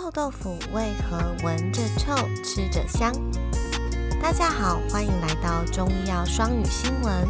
[0.00, 2.14] 臭豆腐为何闻着臭，
[2.44, 3.12] 吃着香？
[4.22, 7.26] 大家好，欢迎来到中医药双语新闻，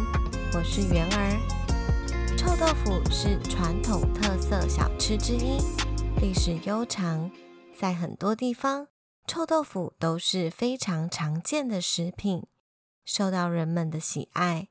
[0.53, 2.37] 我是圆儿。
[2.37, 5.57] 臭豆腐是传统特色小吃之一，
[6.21, 7.31] 历史悠长，
[7.75, 8.87] 在很多地方，
[9.25, 12.45] 臭豆腐都是非常常见的食品，
[13.03, 14.67] 受到人们的喜爱。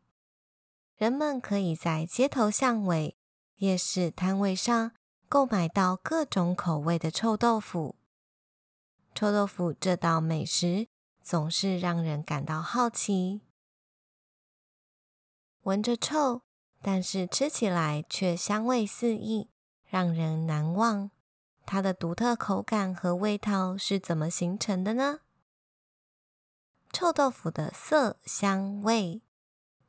[0.97, 3.17] 人们可以在街头巷尾、
[3.57, 4.93] 夜市摊位上。
[5.29, 7.97] 购买到各种口味的臭豆腐，
[9.15, 10.89] 臭豆腐这道美食
[11.21, 13.43] 总是让人感到好奇。
[15.65, 16.41] 闻着臭，
[16.81, 19.51] 但是吃起来却香味四溢，
[19.85, 21.11] 让人难忘。
[21.67, 25.21] 它的独特口感和味道是怎么形成的呢？
[26.91, 29.21] 臭豆腐的色香味，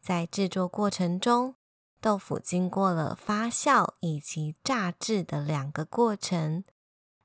[0.02, 1.56] 在制作过程中。
[2.02, 6.64] 豆腐经过了发酵以及炸制的两个过程，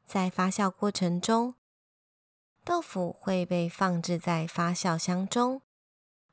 [0.05, 1.55] 在发酵过程中，
[2.65, 5.63] 豆腐会被放置在发酵箱中，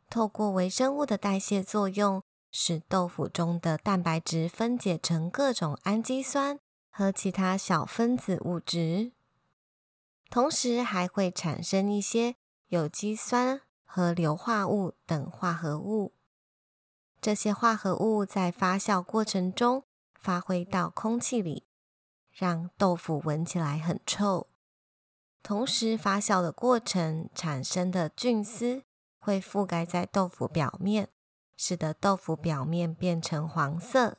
[0.10, 9.12] 透过微生物的代谢作用，使豆腐中的蛋白质分解成各种氨基酸和其他小分子物质，
[10.32, 12.36] 同时还会产生一些
[12.70, 16.14] 有机酸和硫化物等化合物。
[17.22, 19.84] 这些化合物在发酵过程中
[20.20, 21.68] 发挥到空气里，
[22.32, 24.48] 让豆腐闻起来很臭。
[25.44, 28.84] 同时，发酵的过程产生的菌丝
[29.20, 31.10] 会覆盖在豆腐表面，
[31.56, 34.18] 使得豆腐表面变成黄色。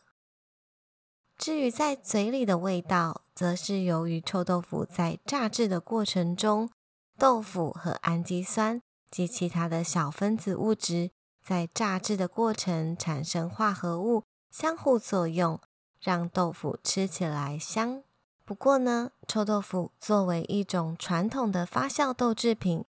[1.37, 6.71] 至于在嘴里的味道，则是由于臭豆腐在炸制的过程中，
[7.19, 11.11] 豆腐和氨基酸及其他的小分子物质。
[11.43, 15.61] 在炸制的过程产生化合物相互作用，
[16.01, 18.05] 让豆腐吃起来香。
[18.45, 22.85] 不过呢，臭豆腐作为一种传统的发酵豆制品，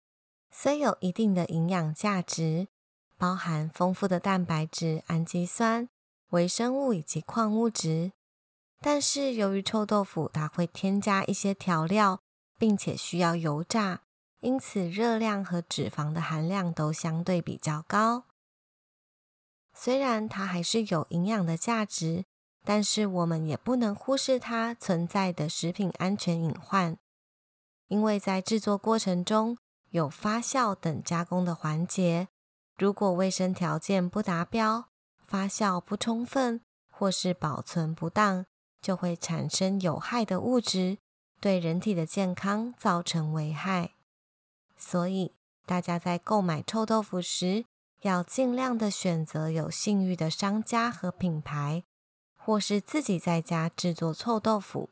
[0.51, 2.69] 虽有一定的营养价值，
[3.17, 5.89] 包含丰富的蛋白质、氨基酸、
[6.30, 8.13] 微生物以及矿物质，
[8.80, 12.20] 但是由于臭豆腐它会添加一些调料，
[12.58, 14.01] 并且需要油炸，
[14.41, 18.24] 因此热量和脂肪的含量都相对比较高。
[19.83, 22.27] 虽然它还是有营养的价值，
[22.67, 26.98] 但是我们也不能忽视它存在的食品安全隐患。
[27.89, 29.57] 因为在制作过程中
[29.89, 32.29] 有发酵等加工的环节，
[32.77, 34.91] 如果卫生条件不达标、
[35.27, 36.61] 发酵不充分
[36.91, 38.45] 或是保存不当，
[38.83, 40.98] 就会产生有害的物质，
[41.41, 43.95] 对人体的健康造成危害。
[44.77, 47.64] 所以，大家在购买臭豆腐时，
[48.02, 51.84] 要尽量的选择有信誉的商家和品牌，
[52.34, 54.90] 或是自己在家制作臭豆腐。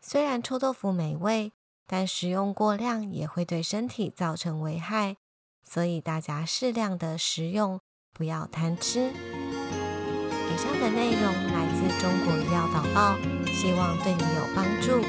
[0.00, 1.52] 虽然臭豆腐美味，
[1.86, 5.16] 但食用过量也会对身体造成危害，
[5.62, 7.80] 所以大家适量的食用，
[8.12, 9.10] 不要贪吃。
[9.10, 13.16] 以上的内容来自中国医药导报，
[13.46, 15.00] 希望对你有帮助。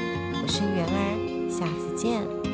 [0.42, 2.53] 我是圆儿，下次见。